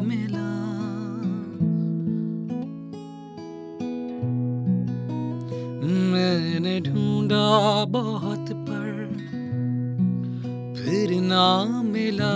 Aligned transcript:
मिला 0.00 0.48
मैंने 6.12 6.80
ढूंढा 6.80 7.84
बहुत 7.90 8.52
पर 8.68 8.88
फिर 10.76 11.20
ना 11.20 11.46
मिला। 11.82 12.32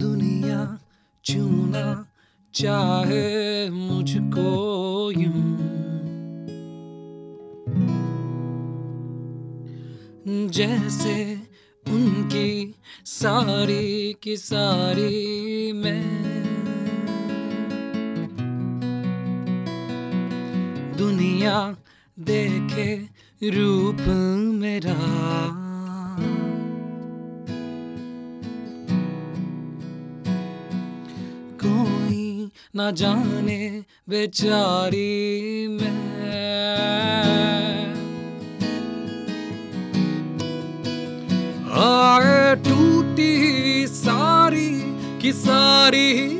दुनिया 0.00 0.60
चूना 1.76 2.06
चाहे 2.54 3.70
मुझको 3.70 5.10
यूँ। 5.10 5.56
जैसे 10.48 11.34
उनकी 11.88 12.74
सारी 13.04 14.16
की 14.22 14.36
सारी 14.36 15.72
मैं 15.72 16.04
दुनिया 20.96 21.76
देखे 22.18 22.96
रूप 23.50 24.00
मेरा। 24.60 24.96
ना 32.76 32.90
जाने 32.90 33.84
बेचारी 34.08 35.68
मैं। 35.68 36.16
टूटी 42.56 43.86
सारी 43.86 44.70
की 45.20 45.32
सारी 45.32 46.35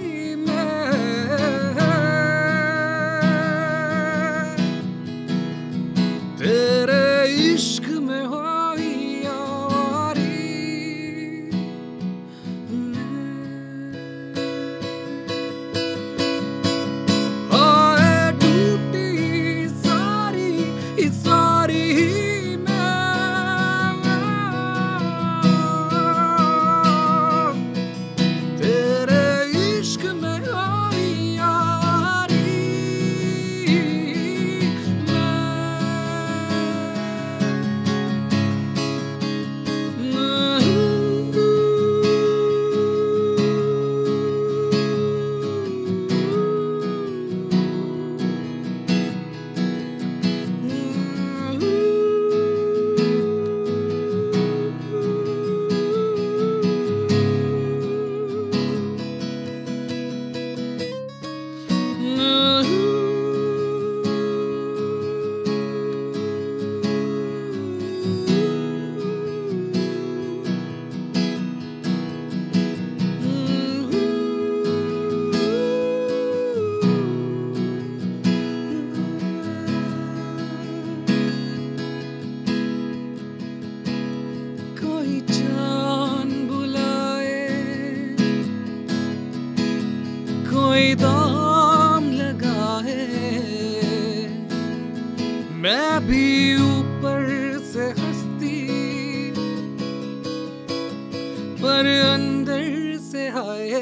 पर 101.66 101.87
अंदर 102.00 102.62
से 103.03 103.22
आए 103.38 103.81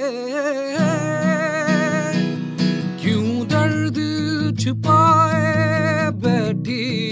क्यों 3.02 3.32
दर्द 3.52 3.98
छुपाए 4.60 6.10
बैठी 6.24 7.03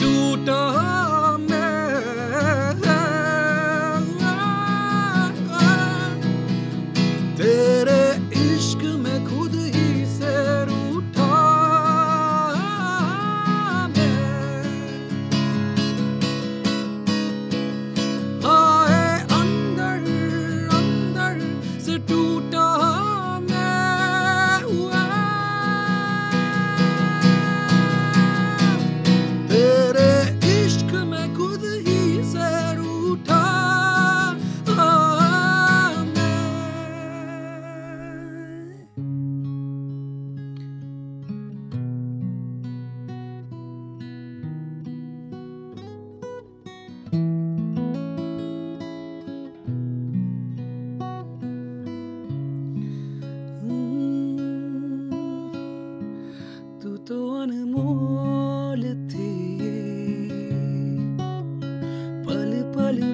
टूटा 0.00 0.58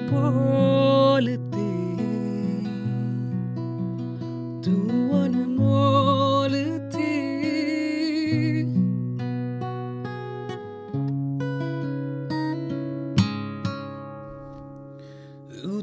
പോലത്തെ 0.09 1.69
തൂവന 4.65 5.35
പോലത്തെ 5.57 7.11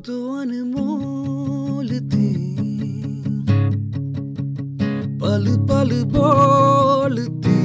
തൂവന 0.07 0.53
പോലത്തെ 0.73 2.29
പല 5.23 5.45
പല 5.71 5.91
പോലത്തെ 6.15 7.59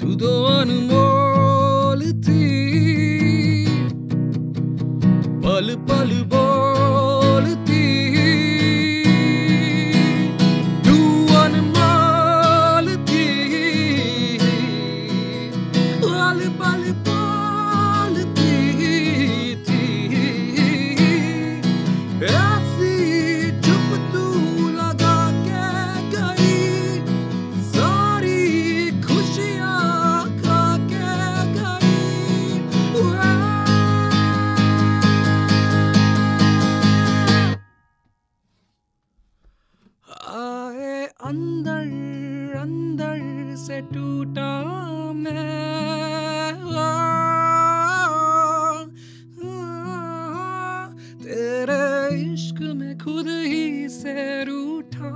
തൂതോന 0.00 0.70
अंदर 41.26 42.58
अंदर 42.58 43.20
से 43.58 43.80
टूटा 43.80 44.50
मैं। 45.14 45.66
तेरे 51.22 51.82
इश्क 52.32 52.60
में 52.76 52.98
खुद 52.98 53.28
ही 53.28 53.88
से 53.88 54.44
रूठा। 54.44 55.10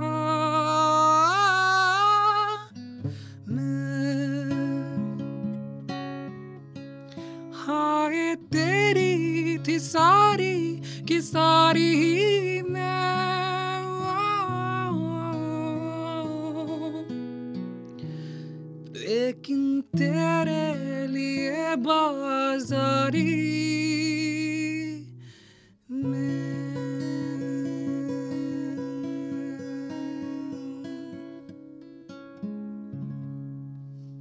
हाय 7.61 8.35
तेरी 8.53 9.57
थी 9.67 9.79
सारी 9.79 10.59
की 11.07 11.21
सारी 11.21 11.89
ही 11.95 12.61
मैं 21.91 23.60